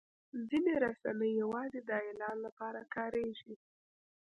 [0.49, 3.53] ځینې رسنۍ یوازې د اعلان لپاره کارېږي.